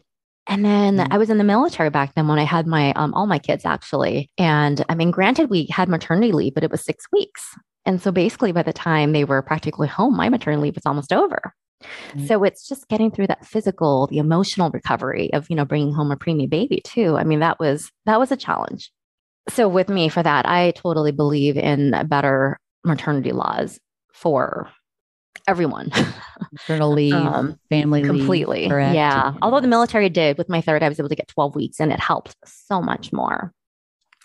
And 0.47 0.63
then 0.63 0.97
mm-hmm. 0.97 1.13
I 1.13 1.17
was 1.17 1.29
in 1.29 1.37
the 1.37 1.43
military 1.43 1.89
back 1.89 2.15
then 2.15 2.27
when 2.27 2.39
I 2.39 2.43
had 2.43 2.67
my 2.67 2.93
um, 2.93 3.13
all 3.13 3.27
my 3.27 3.39
kids 3.39 3.65
actually. 3.65 4.29
And 4.37 4.83
I 4.89 4.95
mean, 4.95 5.11
granted, 5.11 5.49
we 5.49 5.67
had 5.69 5.89
maternity 5.89 6.31
leave, 6.31 6.53
but 6.53 6.63
it 6.63 6.71
was 6.71 6.83
six 6.83 7.05
weeks. 7.11 7.43
And 7.85 8.01
so 8.01 8.11
basically, 8.11 8.51
by 8.51 8.63
the 8.63 8.73
time 8.73 9.11
they 9.11 9.23
were 9.23 9.41
practically 9.41 9.87
home, 9.87 10.15
my 10.15 10.29
maternity 10.29 10.63
leave 10.63 10.75
was 10.75 10.85
almost 10.85 11.13
over. 11.13 11.53
Mm-hmm. 11.83 12.25
So 12.25 12.43
it's 12.43 12.67
just 12.67 12.87
getting 12.87 13.11
through 13.11 13.27
that 13.27 13.45
physical, 13.45 14.07
the 14.07 14.17
emotional 14.17 14.69
recovery 14.71 15.31
of, 15.33 15.47
you 15.49 15.55
know, 15.55 15.65
bringing 15.65 15.93
home 15.93 16.11
a 16.11 16.15
preemie 16.15 16.49
baby 16.49 16.81
too. 16.83 17.17
I 17.17 17.23
mean, 17.23 17.39
that 17.39 17.59
was, 17.59 17.91
that 18.05 18.19
was 18.19 18.31
a 18.31 18.37
challenge. 18.37 18.91
So 19.49 19.67
with 19.67 19.87
me 19.89 20.09
for 20.09 20.21
that, 20.23 20.45
I 20.47 20.71
totally 20.71 21.11
believe 21.11 21.55
in 21.57 21.91
better 22.07 22.59
maternity 22.83 23.31
laws 23.31 23.79
for 24.13 24.69
everyone. 25.47 25.91
Maternal 26.51 26.91
leave, 26.91 27.13
Um, 27.13 27.57
family 27.69 28.01
leave. 28.03 28.09
completely. 28.09 28.67
correct? 28.67 28.95
Yeah. 28.95 29.33
Although 29.41 29.61
the 29.61 29.67
military 29.67 30.09
did 30.09 30.37
with 30.37 30.49
my 30.49 30.59
third, 30.61 30.83
I 30.83 30.89
was 30.89 30.99
able 30.99 31.09
to 31.09 31.15
get 31.15 31.27
12 31.29 31.55
weeks 31.55 31.79
and 31.79 31.93
it 31.93 31.99
helped 31.99 32.35
so 32.45 32.81
much 32.81 33.13
more. 33.13 33.53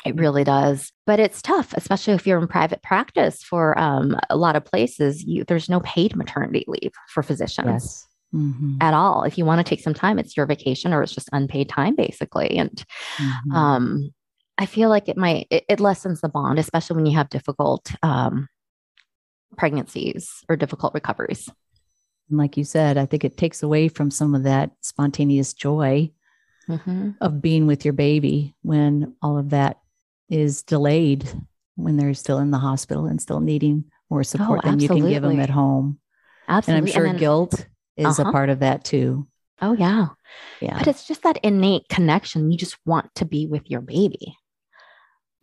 It 0.05 0.17
really 0.17 0.45
does. 0.45 0.93
But 1.07 1.21
it's 1.21 1.43
tough, 1.43 1.73
especially 1.75 2.15
if 2.15 2.27
you're 2.27 2.41
in 2.41 2.49
private 2.49 2.83
practice 2.83 3.43
for 3.43 3.79
um, 3.79 4.19
a 4.31 4.37
lot 4.37 4.57
of 4.57 4.65
places. 4.65 5.23
You, 5.25 5.45
there's 5.45 5.69
no 5.69 5.81
paid 5.81 6.17
maternity 6.17 6.65
leave 6.67 6.93
for 7.09 7.23
physicians 7.23 7.67
Yes. 7.67 8.07
Mhm, 8.35 8.79
at 8.81 8.95
all. 8.95 9.25
If 9.25 9.37
you 9.37 9.45
want 9.45 9.65
to 9.65 9.69
take 9.69 9.83
some 9.83 9.93
time, 9.95 10.19
it's 10.19 10.37
your 10.37 10.47
vacation 10.47 10.93
or 10.93 11.03
it's 11.03 11.15
just 11.15 11.29
unpaid 11.33 11.69
time, 11.69 11.95
basically. 11.95 12.57
And 12.57 12.83
mhm. 13.19 13.55
um, 13.55 14.15
I 14.59 14.67
feel 14.67 14.89
like 14.89 15.09
it 15.09 15.17
might, 15.19 15.47
it, 15.51 15.65
it 15.69 15.81
lessens 15.81 16.21
the 16.21 16.29
bond, 16.31 16.59
especially 16.59 16.97
when 16.97 17.07
you 17.07 17.17
have 17.17 17.29
difficult 17.29 17.93
um, 18.03 18.49
pregnancies 19.59 20.31
or 20.49 20.57
difficult 20.57 20.95
recoveries. 20.95 21.49
And 22.31 22.39
like 22.39 22.57
you 22.57 22.65
said, 22.65 22.97
I 22.97 23.05
think 23.05 23.25
it 23.25 23.37
takes 23.37 23.63
away 23.63 23.89
from 23.89 24.11
some 24.11 24.35
of 24.35 24.45
that 24.45 24.71
spontaneous 24.81 25.53
joy 25.53 26.11
Mhm. 26.69 27.17
of 27.21 27.43
being 27.43 27.67
with 27.67 27.85
your 27.85 27.93
baby 27.93 28.55
when 28.63 29.15
all 29.21 29.37
of 29.37 29.51
that 29.51 29.82
is 30.33 30.63
delayed 30.63 31.29
when 31.77 31.97
they're 31.99 32.15
still 32.15 32.39
in 32.39 32.51
the 32.51 32.59
hospital 32.59 33.05
and 33.05 33.21
still 33.21 33.41
needing 33.41 33.85
more 34.11 34.25
support 34.25 34.63
than 34.63 34.81
you 34.81 34.89
can 34.89 35.07
give 35.07 35.23
them 35.23 35.39
at 35.41 35.51
home. 35.51 35.99
And 36.49 36.65
I'm 36.69 36.87
sure 36.87 37.07
then- 37.07 37.19
guilt 37.19 37.67
is 37.97 38.19
Uh-huh. 38.19 38.29
a 38.31 38.33
part 38.33 38.49
of 38.49 38.61
that 38.61 38.83
too. 38.85 39.27
Oh, 39.61 39.75
yeah. 39.75 40.09
Yeah. 40.61 40.79
But 40.79 40.89
it's 40.89 41.07
just 41.07 41.23
that 41.23 41.39
innate 41.43 41.89
connection. 41.89 42.51
You 42.51 42.57
just 42.59 42.77
want 42.87 43.15
to 43.17 43.25
be 43.25 43.47
with 43.47 43.71
your 43.71 43.81
baby. 43.83 44.35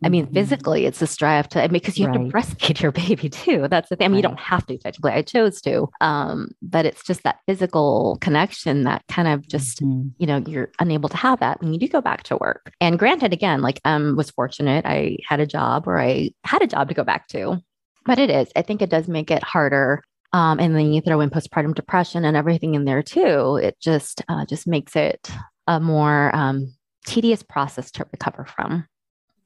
I 0.02 0.08
mean, 0.08 0.26
Mhm. 0.26 0.34
physically, 0.34 0.86
it's 0.86 1.02
a 1.02 1.06
strive 1.06 1.48
to, 1.50 1.58
I 1.60 1.64
mean, 1.64 1.74
because 1.74 1.98
you 1.98 2.06
have 2.06 2.16
Right. 2.16 2.30
to 2.30 2.32
breastfeed 2.32 2.80
your 2.80 2.92
baby 2.92 3.28
too. 3.28 3.68
That's 3.68 3.88
the 3.90 3.96
thing. 3.96 4.06
I 4.06 4.08
mean, 4.08 4.16
you 4.16 4.22
don't 4.22 4.40
have 4.40 4.64
to 4.66 4.78
technically. 4.78 5.12
I 5.12 5.22
chose 5.22 5.60
to. 5.62 5.88
Um, 6.00 6.48
but 6.62 6.86
it's 6.86 7.02
just 7.04 7.22
that 7.24 7.38
physical 7.46 8.16
connection 8.20 8.84
that 8.84 9.02
kind 9.08 9.28
of 9.28 9.46
just, 9.46 9.82
Mhm. 9.82 10.12
you 10.18 10.26
know, 10.26 10.42
you're 10.46 10.70
unable 10.78 11.08
to 11.10 11.16
have 11.16 11.40
that 11.40 11.60
when 11.60 11.72
you 11.72 11.78
do 11.78 11.88
go 11.88 12.00
back 12.00 12.22
to 12.24 12.36
work. 12.36 12.72
And 12.80 12.98
granted, 12.98 13.32
again, 13.32 13.60
like 13.62 13.80
um 13.84 14.16
was 14.16 14.30
fortunate. 14.30 14.86
I 14.86 15.18
had 15.26 15.40
a 15.40 15.46
job 15.46 15.86
or 15.86 16.00
I 16.00 16.30
had 16.44 16.62
a 16.62 16.66
job 16.66 16.88
to 16.88 16.94
go 16.94 17.04
back 17.04 17.28
to. 17.28 17.58
But 18.06 18.18
it 18.18 18.30
is, 18.30 18.48
I 18.56 18.62
think 18.62 18.80
it 18.80 18.88
does 18.90 19.08
make 19.08 19.30
it 19.30 19.42
harder. 19.42 20.02
Um, 20.32 20.58
and 20.60 20.74
then 20.74 20.92
you 20.92 21.00
throw 21.02 21.20
in 21.20 21.28
postpartum 21.28 21.74
depression 21.74 22.24
and 22.24 22.36
everything 22.36 22.74
in 22.74 22.84
there 22.86 23.02
too. 23.02 23.56
It 23.62 23.76
just 23.80 24.22
uh, 24.28 24.46
just 24.46 24.66
makes 24.66 24.96
it 24.96 25.30
a 25.66 25.78
more 25.80 26.34
um, 26.34 26.72
tedious 27.04 27.42
process 27.42 27.90
to 27.92 28.06
recover 28.12 28.46
from. 28.46 28.86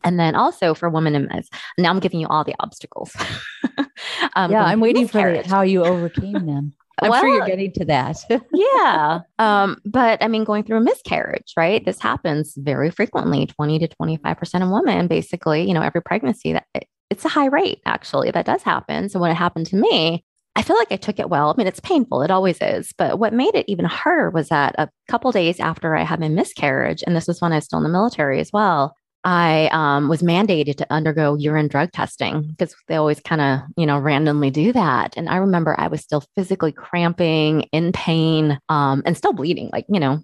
And 0.04 0.20
then 0.20 0.34
also 0.34 0.74
for 0.74 0.88
women 0.90 1.14
in 1.14 1.28
this, 1.28 1.48
now 1.78 1.90
I'm 1.90 1.98
giving 2.00 2.20
you 2.20 2.26
all 2.28 2.44
the 2.44 2.54
obstacles. 2.60 3.16
um, 4.36 4.50
yeah, 4.50 4.62
I'm 4.64 4.80
waiting 4.80 5.08
for 5.08 5.18
miscarriage. 5.18 5.46
how 5.46 5.62
you 5.62 5.82
overcame 5.82 6.46
them. 6.46 6.72
I'm 7.02 7.12
sure 7.12 7.28
you're 7.28 7.46
getting 7.46 7.72
to 7.72 7.84
that. 7.86 8.18
yeah. 8.52 9.20
Um, 9.40 9.78
but 9.84 10.22
I 10.22 10.28
mean, 10.28 10.44
going 10.44 10.62
through 10.62 10.76
a 10.76 10.80
miscarriage, 10.80 11.52
right? 11.56 11.84
This 11.84 11.98
happens 12.00 12.54
very 12.56 12.90
frequently 12.90 13.46
20 13.46 13.80
to 13.80 13.88
25% 14.00 14.62
of 14.62 14.70
women, 14.70 15.08
basically, 15.08 15.66
you 15.66 15.74
know, 15.74 15.82
every 15.82 16.02
pregnancy 16.02 16.52
that 16.52 16.64
it- 16.74 16.86
it's 17.10 17.24
a 17.24 17.28
high 17.28 17.46
rate, 17.46 17.80
actually, 17.84 18.30
that 18.30 18.46
does 18.46 18.62
happen. 18.62 19.08
So 19.08 19.18
when 19.20 19.30
it 19.30 19.34
happened 19.34 19.66
to 19.66 19.76
me, 19.76 20.24
I 20.56 20.62
feel 20.62 20.76
like 20.76 20.90
I 20.92 20.96
took 20.96 21.18
it 21.18 21.28
well. 21.28 21.50
I 21.50 21.54
mean, 21.56 21.66
it's 21.66 21.80
painful, 21.80 22.22
it 22.22 22.30
always 22.30 22.58
is. 22.60 22.92
But 22.96 23.18
what 23.18 23.32
made 23.32 23.54
it 23.54 23.66
even 23.68 23.84
harder 23.84 24.30
was 24.30 24.48
that 24.48 24.74
a 24.78 24.88
couple 25.08 25.30
days 25.32 25.58
after 25.60 25.96
I 25.96 26.02
had 26.04 26.20
my 26.20 26.28
miscarriage, 26.28 27.02
and 27.06 27.14
this 27.16 27.26
was 27.28 27.40
when 27.40 27.52
I 27.52 27.56
was 27.56 27.64
still 27.64 27.78
in 27.78 27.82
the 27.82 27.88
military 27.90 28.40
as 28.40 28.52
well, 28.52 28.94
I 29.24 29.68
um, 29.72 30.08
was 30.08 30.22
mandated 30.22 30.76
to 30.76 30.86
undergo 30.92 31.34
urine 31.34 31.68
drug 31.68 31.92
testing 31.92 32.42
because 32.42 32.74
they 32.88 32.96
always 32.96 33.20
kind 33.20 33.40
of, 33.40 33.60
you 33.76 33.86
know, 33.86 33.98
randomly 33.98 34.50
do 34.50 34.72
that. 34.74 35.14
And 35.16 35.28
I 35.30 35.36
remember 35.36 35.74
I 35.78 35.88
was 35.88 36.02
still 36.02 36.22
physically 36.36 36.72
cramping, 36.72 37.62
in 37.72 37.92
pain, 37.92 38.58
um, 38.68 39.02
and 39.06 39.16
still 39.16 39.32
bleeding, 39.32 39.70
like, 39.72 39.86
you 39.88 39.98
know, 39.98 40.20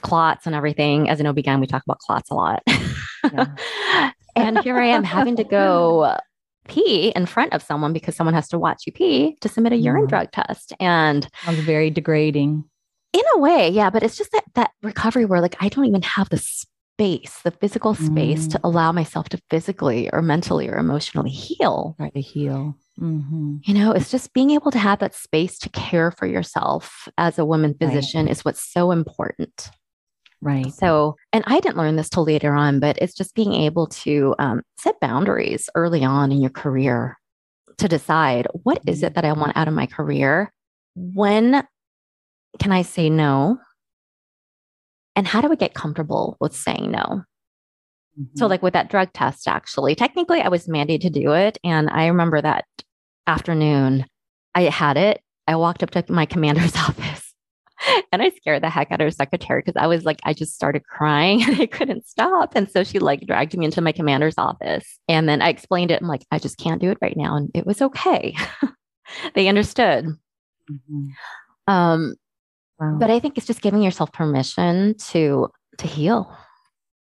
clots 0.00 0.46
and 0.46 0.54
everything. 0.56 1.08
As 1.08 1.20
an 1.20 1.26
OB-GYN, 1.26 1.60
we 1.60 1.66
talk 1.68 1.84
about 1.86 1.98
clots 2.00 2.30
a 2.30 2.34
lot. 2.34 2.62
and 4.36 4.58
here 4.58 4.76
I 4.78 4.86
am 4.86 5.04
having 5.04 5.36
to 5.36 5.44
go 5.44 6.16
pee 6.68 7.12
in 7.14 7.26
front 7.26 7.52
of 7.52 7.62
someone 7.62 7.92
because 7.92 8.16
someone 8.16 8.34
has 8.34 8.48
to 8.48 8.58
watch 8.58 8.82
you 8.86 8.92
pee 8.92 9.36
to 9.40 9.48
submit 9.48 9.72
a 9.72 9.76
urine 9.76 10.06
Mhm. 10.06 10.08
drug 10.08 10.32
test. 10.32 10.72
And 10.80 11.28
Sounds 11.44 11.60
very 11.60 11.90
degrading. 11.90 12.64
in 13.12 13.22
a 13.36 13.38
way, 13.38 13.68
yeah, 13.68 13.90
but 13.90 14.02
it's 14.02 14.16
just 14.16 14.32
that 14.32 14.44
that 14.54 14.70
recovery 14.82 15.24
where 15.26 15.40
like 15.40 15.56
I 15.60 15.68
don't 15.68 15.84
even 15.84 16.02
have 16.02 16.28
the 16.30 16.42
space, 16.94 17.40
the 17.42 17.50
physical 17.50 17.94
space 17.94 18.46
to 18.48 18.60
allow 18.62 18.92
myself 18.92 19.28
to 19.30 19.40
physically 19.50 20.08
or 20.12 20.22
mentally 20.22 20.68
or 20.68 20.76
emotionally 20.76 21.30
heal. 21.30 21.96
Right 21.98 22.14
to 22.14 22.20
heal. 22.20 22.76
hmm 22.98 23.56
You 23.64 23.74
know, 23.74 23.92
it's 23.92 24.10
just 24.10 24.32
being 24.32 24.50
able 24.50 24.70
to 24.70 24.78
have 24.78 25.00
that 25.00 25.14
space 25.14 25.58
to 25.60 25.68
care 25.70 26.12
for 26.12 26.26
yourself 26.26 27.08
as 27.18 27.38
a 27.38 27.44
woman 27.44 27.74
Right. 27.80 27.88
physician 27.88 28.28
is 28.28 28.44
what's 28.44 28.62
so 28.72 28.92
important. 28.92 29.70
Right. 30.40 30.72
So, 30.72 31.16
and 31.32 31.42
I 31.46 31.58
didn't 31.60 31.78
learn 31.78 31.96
this 31.96 32.08
till 32.08 32.24
later 32.24 32.54
on, 32.54 32.78
but 32.78 32.96
it's 33.00 33.14
just 33.14 33.34
being 33.34 33.54
able 33.54 33.86
to 33.88 34.34
um, 34.38 34.62
set 34.78 35.00
boundaries 35.00 35.68
early 35.74 36.04
on 36.04 36.30
in 36.30 36.40
your 36.40 36.50
career 36.50 37.16
to 37.78 37.88
decide 37.88 38.46
what 38.62 38.80
is 38.86 39.02
it 39.02 39.14
that 39.14 39.24
I 39.24 39.32
want 39.32 39.56
out 39.56 39.66
of 39.66 39.74
my 39.74 39.86
career? 39.86 40.52
When 40.94 41.66
can 42.60 42.70
I 42.70 42.82
say 42.82 43.10
no? 43.10 43.58
And 45.16 45.26
how 45.26 45.40
do 45.40 45.50
I 45.52 45.54
get 45.54 45.74
comfortable 45.74 46.36
with 46.40 46.54
saying 46.56 46.90
no? 46.90 47.22
So, 48.36 48.46
Mhm. 48.46 48.50
like 48.50 48.62
with 48.62 48.74
that 48.74 48.90
drug 48.90 49.12
test, 49.12 49.48
actually, 49.48 49.94
technically 49.94 50.40
I 50.40 50.48
was 50.48 50.68
mandated 50.68 51.00
to 51.02 51.10
do 51.10 51.32
it. 51.32 51.58
And 51.64 51.90
I 51.90 52.06
remember 52.06 52.40
that 52.40 52.64
afternoon, 53.26 54.06
I 54.54 54.62
had 54.62 54.96
it. 54.96 55.20
I 55.48 55.56
walked 55.56 55.82
up 55.82 55.90
to 55.92 56.04
my 56.12 56.24
commander's 56.26 56.74
office 56.76 57.34
and 58.12 58.22
I 58.22 58.30
scared 58.30 58.62
the 58.62 58.70
heck 58.70 58.92
out 58.92 59.00
of 59.00 59.06
her 59.06 59.10
secretary 59.10 59.62
because 59.64 59.80
I 59.80 59.88
was 59.88 60.04
like, 60.04 60.20
I 60.24 60.32
just 60.32 60.54
started 60.54 60.86
crying 60.86 61.42
and 61.48 61.60
I 61.60 61.66
couldn't 61.66 62.06
stop. 62.06 62.52
And 62.54 62.70
so 62.70 62.84
she 62.84 62.98
like 63.00 63.26
dragged 63.26 63.56
me 63.56 63.64
into 63.64 63.80
my 63.80 63.92
commander's 63.92 64.38
office. 64.38 64.98
And 65.08 65.28
then 65.28 65.42
I 65.42 65.48
explained 65.48 65.90
it. 65.90 66.00
I'm 66.00 66.08
like, 66.08 66.24
I 66.30 66.38
just 66.38 66.56
can't 66.58 66.80
do 66.80 66.90
it 66.90 66.98
right 67.02 67.16
now. 67.16 67.36
And 67.36 67.50
it 67.54 67.66
was 67.66 67.82
okay. 67.82 68.36
they 69.34 69.48
understood. 69.48 70.06
Mhm. 70.70 71.08
Um, 71.66 72.14
Wow. 72.78 72.96
but 72.98 73.10
I 73.10 73.20
think 73.20 73.38
it's 73.38 73.46
just 73.46 73.60
giving 73.62 73.82
yourself 73.82 74.12
permission 74.12 74.94
to 75.10 75.48
to 75.78 75.86
heal 75.86 76.36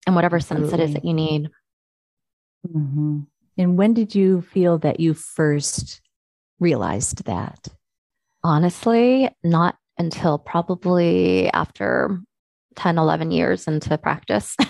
in 0.06 0.14
whatever 0.14 0.38
sense 0.40 0.72
it 0.72 0.80
is 0.80 0.92
that 0.92 1.04
you 1.04 1.14
need. 1.14 1.50
Mhm. 2.68 3.26
And 3.56 3.78
when 3.78 3.94
did 3.94 4.14
you 4.14 4.42
feel 4.42 4.78
that 4.78 5.00
you 5.00 5.14
first 5.14 6.00
realized 6.60 7.24
that? 7.24 7.68
Honestly, 8.42 9.30
not 9.42 9.76
until 9.98 10.38
probably 10.38 11.50
after 11.52 12.20
10, 12.76 12.98
11 12.98 13.30
years 13.30 13.66
into 13.66 13.96
practice. 13.98 14.56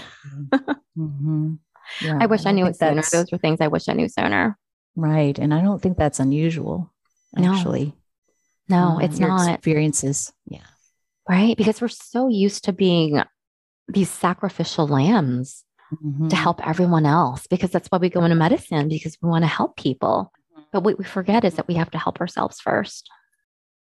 Mhm. 0.97 1.59
Yeah, 2.03 2.19
I 2.21 2.27
wish 2.27 2.43
I 2.43 2.45
don't 2.45 2.55
knew 2.57 2.67
it 2.67 2.77
sooner. 2.77 2.95
that's- 2.95 3.11
Those 3.11 3.33
were 3.33 3.39
things 3.39 3.61
I 3.61 3.67
wish 3.69 3.89
I 3.89 3.95
knew 3.95 4.09
sooner. 4.09 4.57
Right. 4.97 5.37
And 5.39 5.53
I 5.53 5.61
don't 5.61 5.83
think 5.83 5.99
that's 5.99 6.21
unusual, 6.21 6.93
No, 7.37 7.53
actually. 7.53 7.95
No, 8.69 8.97
Uh, 8.97 8.99
it's 9.01 9.19
not. 9.19 9.49
Experiences. 9.49 10.33
Yeah. 10.47 10.65
Right. 11.29 11.57
Because 11.57 11.81
we're 11.81 11.89
so 11.89 12.29
used 12.29 12.65
to 12.65 12.73
being 12.73 13.23
these 13.89 14.11
sacrificial 14.11 14.87
lambs 14.87 15.65
Mhm. 15.93 16.31
to 16.31 16.37
help 16.37 16.67
everyone 16.67 17.07
else 17.07 17.47
because 17.47 17.71
that's 17.71 17.89
why 17.89 17.99
we 17.99 18.09
go 18.09 18.25
into 18.25 18.35
medicine 18.35 18.89
because 18.89 19.17
we 19.23 19.29
want 19.29 19.43
to 19.43 19.49
help 19.49 19.77
people. 19.77 20.33
But 20.73 20.83
what 20.83 20.99
we 20.99 21.05
forget 21.05 21.45
is 21.45 21.55
that 21.55 21.69
we 21.69 21.75
have 21.75 21.91
to 21.93 21.99
help 21.99 22.21
ourselves 22.21 22.61
first. 22.61 23.09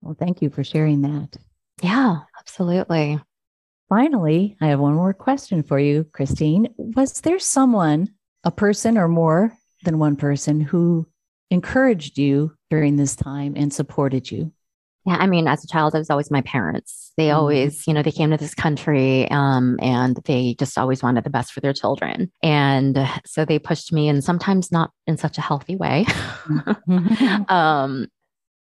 Well, 0.02 0.16
thank 0.18 0.42
you 0.42 0.50
for 0.50 0.64
sharing 0.64 1.02
that. 1.02 1.38
Yeah, 1.82 2.22
absolutely. 2.40 3.20
Finally, 3.88 4.58
I 4.60 4.68
have 4.68 4.80
one 4.80 4.96
more 4.96 5.14
question 5.14 5.62
for 5.64 5.80
you, 5.80 6.06
Christine. 6.12 6.68
Was 6.78 7.22
there 7.22 7.40
someone, 7.40 8.10
a 8.44 8.52
person 8.52 8.98
or 8.98 9.08
more 9.08 9.54
than 9.84 10.00
one 10.00 10.16
person, 10.16 10.60
who 10.60 11.08
encouraged 11.52 12.18
you 12.18 12.54
during 12.72 12.96
this 12.96 13.16
time 13.16 13.54
and 13.56 13.72
supported 13.72 14.32
you? 14.32 14.52
Yeah, 15.06 15.18
I 15.18 15.28
mean, 15.28 15.48
as 15.48 15.64
a 15.64 15.68
child, 15.68 15.94
it 15.94 16.00
was 16.00 16.10
always 16.10 16.32
my 16.32 16.42
parents. 16.42 17.12
They 17.16 17.28
Mhm. 17.28 17.36
always, 17.36 17.86
you 17.88 17.94
know, 17.94 18.02
they 18.02 18.12
came 18.12 18.32
to 18.32 18.38
this 18.38 18.56
country 18.56 19.30
um, 19.30 19.78
and 19.82 20.18
they 20.26 20.56
just 20.58 20.78
always 20.78 21.04
wanted 21.04 21.24
the 21.24 21.30
best 21.30 21.54
for 21.54 21.60
their 21.62 21.74
children. 21.74 22.32
And 22.42 23.08
so 23.26 23.46
they 23.46 23.60
pushed 23.60 23.94
me, 23.94 24.10
and 24.10 24.24
sometimes 24.24 24.72
not 24.72 24.92
in 25.06 25.18
such 25.18 25.38
a 25.38 25.42
healthy 25.42 25.76
way. 25.76 26.06
um, 27.50 28.08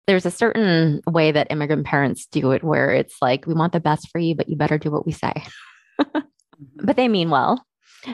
there's 0.06 0.26
a 0.26 0.32
certain 0.32 1.02
way 1.08 1.32
that 1.32 1.48
immigrant 1.50 1.86
parents 1.86 2.28
do 2.28 2.52
it 2.52 2.64
where 2.64 2.92
it's 2.92 3.16
like, 3.22 3.46
we 3.48 3.54
want 3.54 3.74
the 3.74 3.80
best 3.80 4.10
for 4.10 4.20
you, 4.20 4.36
but 4.36 4.48
you 4.48 4.56
better 4.56 4.78
do 4.78 4.92
what 4.92 5.06
we 5.06 5.12
say. 5.12 5.34
but 6.84 6.96
they 6.96 7.08
mean 7.08 7.30
well. 7.30 7.66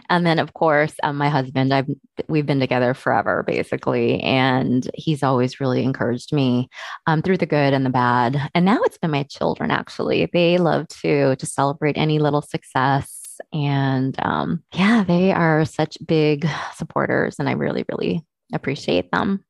And 0.10 0.25
then, 0.25 0.40
of 0.40 0.54
course, 0.54 0.94
um, 1.04 1.18
my 1.18 1.30
husband, 1.30 1.74
I've 1.74 1.90
we've 2.28 2.46
been 2.46 2.60
together 2.60 2.94
forever, 2.94 3.44
basically, 3.44 4.20
and 4.22 4.90
he's 4.94 5.24
always 5.24 5.60
really 5.60 5.84
encouraged 5.84 6.34
me 6.34 6.70
um, 7.08 7.22
through 7.22 7.38
the 7.38 7.46
good 7.46 7.74
and 7.74 7.86
the 7.86 7.90
bad. 7.90 8.50
And 8.56 8.66
now 8.66 8.80
it's 8.84 8.98
been 8.98 9.12
my 9.12 9.24
children. 9.24 9.72
Actually, 9.72 10.30
they 10.32 10.58
love 10.58 10.88
to 11.02 11.36
to 11.36 11.46
celebrate 11.46 11.98
any 11.98 12.20
little 12.20 12.42
success, 12.42 13.40
and 13.52 14.16
um, 14.24 14.63
yeah, 14.74 15.04
they 15.04 15.32
are 15.32 15.66
such 15.66 15.98
big 16.06 16.48
supporters, 16.75 17.38
and 17.40 17.50
I 17.50 17.54
really, 17.54 17.86
really 17.90 18.24
appreciate 18.54 19.12
them. 19.12 19.44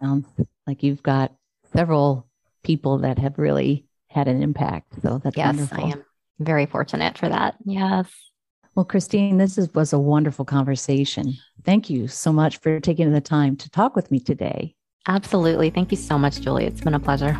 Sounds 0.00 0.26
like 0.66 0.82
you've 0.82 1.02
got 1.02 1.32
several 1.74 2.26
people 2.64 2.98
that 2.98 3.18
have 3.18 3.38
really 3.38 3.86
had 4.08 4.28
an 4.28 4.42
impact. 4.42 5.00
So 5.02 5.20
that's 5.22 5.36
yes, 5.36 5.46
wonderful. 5.46 5.84
I 5.84 5.90
am 5.90 6.04
very 6.38 6.66
fortunate 6.66 7.16
for 7.18 7.28
that. 7.28 7.54
Yes. 7.64 8.10
Well, 8.76 8.84
Christine, 8.84 9.38
this 9.38 9.56
is, 9.56 9.72
was 9.72 9.94
a 9.94 9.98
wonderful 9.98 10.44
conversation. 10.44 11.32
Thank 11.64 11.88
you 11.88 12.08
so 12.08 12.30
much 12.30 12.58
for 12.58 12.78
taking 12.78 13.10
the 13.10 13.22
time 13.22 13.56
to 13.56 13.70
talk 13.70 13.96
with 13.96 14.10
me 14.10 14.20
today. 14.20 14.74
Absolutely. 15.08 15.70
Thank 15.70 15.90
you 15.92 15.96
so 15.96 16.18
much, 16.18 16.42
Julie. 16.42 16.66
It's 16.66 16.82
been 16.82 16.92
a 16.92 17.00
pleasure. 17.00 17.32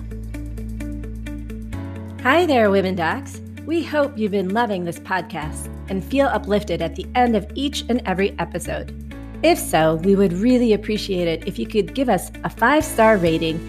Hi 2.22 2.46
there, 2.46 2.70
Women 2.70 2.94
Docs. 2.94 3.42
We 3.66 3.84
hope 3.84 4.16
you've 4.16 4.32
been 4.32 4.54
loving 4.54 4.84
this 4.84 4.98
podcast 4.98 5.68
and 5.90 6.02
feel 6.02 6.26
uplifted 6.28 6.80
at 6.80 6.96
the 6.96 7.06
end 7.14 7.36
of 7.36 7.46
each 7.54 7.84
and 7.90 8.00
every 8.06 8.34
episode. 8.38 8.94
If 9.42 9.58
so, 9.58 9.96
we 9.96 10.16
would 10.16 10.32
really 10.32 10.72
appreciate 10.72 11.28
it 11.28 11.46
if 11.46 11.58
you 11.58 11.66
could 11.66 11.94
give 11.94 12.08
us 12.08 12.30
a 12.44 12.48
five 12.48 12.82
star 12.82 13.18
rating 13.18 13.60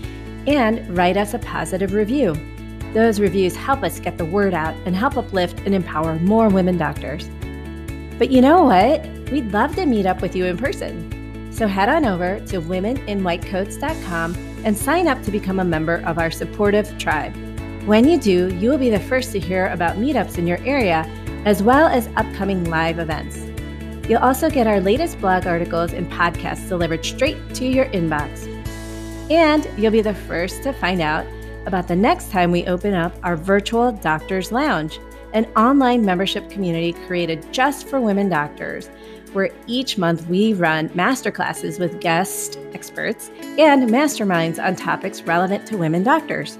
and 0.47 0.97
write 0.97 1.17
us 1.17 1.33
a 1.33 1.39
positive 1.39 1.93
review. 1.93 2.33
Those 2.93 3.19
reviews 3.19 3.57
help 3.57 3.83
us 3.83 3.99
get 3.99 4.17
the 4.17 4.23
word 4.23 4.53
out 4.53 4.73
and 4.85 4.95
help 4.95 5.17
uplift 5.17 5.59
and 5.65 5.75
empower 5.75 6.15
more 6.19 6.47
women 6.47 6.77
doctors. 6.77 7.29
But 8.17 8.31
you 8.31 8.41
know 8.41 8.63
what? 8.63 9.05
We'd 9.31 9.51
love 9.51 9.75
to 9.75 9.85
meet 9.85 10.05
up 10.05 10.21
with 10.21 10.35
you 10.35 10.45
in 10.45 10.57
person. 10.57 11.51
So 11.51 11.67
head 11.67 11.89
on 11.89 12.05
over 12.05 12.39
to 12.47 12.61
womeninwhitecoats.com 12.61 14.35
and 14.63 14.77
sign 14.77 15.07
up 15.07 15.21
to 15.23 15.31
become 15.31 15.59
a 15.59 15.65
member 15.65 16.03
of 16.05 16.17
our 16.17 16.31
supportive 16.31 16.97
tribe. 16.97 17.35
When 17.85 18.07
you 18.07 18.19
do, 18.19 18.53
you 18.57 18.69
will 18.69 18.77
be 18.77 18.89
the 18.89 18.99
first 18.99 19.31
to 19.31 19.39
hear 19.39 19.67
about 19.67 19.95
meetups 19.95 20.37
in 20.37 20.45
your 20.45 20.59
area 20.65 21.09
as 21.45 21.63
well 21.63 21.87
as 21.87 22.09
upcoming 22.15 22.65
live 22.65 22.99
events. 22.99 23.37
You'll 24.09 24.21
also 24.21 24.49
get 24.49 24.67
our 24.67 24.79
latest 24.79 25.19
blog 25.19 25.47
articles 25.47 25.93
and 25.93 26.11
podcasts 26.11 26.67
delivered 26.67 27.05
straight 27.05 27.37
to 27.55 27.65
your 27.65 27.85
inbox. 27.87 28.45
And 29.29 29.69
you'll 29.77 29.91
be 29.91 30.01
the 30.01 30.13
first 30.13 30.63
to 30.63 30.73
find 30.73 31.01
out 31.01 31.25
about 31.65 31.87
the 31.87 31.95
next 31.95 32.31
time 32.31 32.51
we 32.51 32.65
open 32.65 32.93
up 32.93 33.13
our 33.23 33.35
virtual 33.35 33.91
Doctors 33.91 34.51
Lounge, 34.51 34.99
an 35.33 35.45
online 35.55 36.05
membership 36.05 36.49
community 36.49 36.93
created 37.05 37.51
just 37.51 37.87
for 37.87 37.99
women 37.99 38.29
doctors, 38.29 38.89
where 39.33 39.51
each 39.67 39.97
month 39.97 40.27
we 40.27 40.53
run 40.53 40.89
masterclasses 40.89 41.79
with 41.79 41.99
guest 41.99 42.57
experts 42.73 43.29
and 43.57 43.89
masterminds 43.89 44.63
on 44.63 44.75
topics 44.75 45.21
relevant 45.23 45.67
to 45.67 45.77
women 45.77 46.03
doctors. 46.03 46.57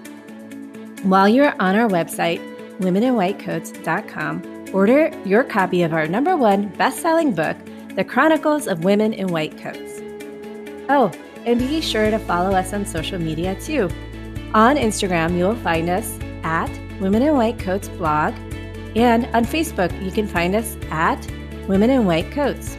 While 1.04 1.30
you're 1.30 1.56
on 1.62 1.76
our 1.76 1.88
website, 1.88 2.42
womeninwhitecoats.com, 2.80 4.70
order 4.74 5.12
your 5.26 5.44
copy 5.44 5.84
of 5.84 5.94
our 5.94 6.08
number 6.08 6.36
one 6.36 6.70
best 6.70 7.00
selling 7.02 7.34
book, 7.34 7.56
The 7.96 8.04
Chronicles 8.04 8.68
of 8.68 8.84
Women 8.84 9.14
in 9.14 9.28
White 9.28 9.58
Coats. 9.58 10.02
Oh, 10.90 11.12
and 11.46 11.60
be 11.60 11.82
sure 11.82 12.12
to 12.12 12.20
follow 12.20 12.52
us 12.52 12.74
on 12.74 12.86
social 12.86 13.20
media 13.20 13.56
too. 13.62 13.90
On 14.54 14.76
Instagram, 14.76 15.38
you'll 15.38 15.56
find 15.56 15.90
us 15.90 16.18
at 16.44 16.70
Women 17.00 17.22
in 17.22 17.36
White 17.36 17.60
Coats 17.60 17.90
blog, 17.90 18.34
and 18.96 19.26
on 19.28 19.46
Facebook, 19.46 19.92
you 20.04 20.12
can 20.12 20.28
find 20.28 20.56
us 20.56 20.76
at 20.90 21.20
Women 21.68 21.90
in 21.90 22.06
White 22.06 22.32
Coats. 22.32 22.78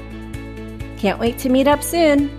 Can't 0.97 1.19
wait 1.19 1.38
to 1.38 1.49
meet 1.49 1.69
up 1.69 1.83
soon. 1.83 2.38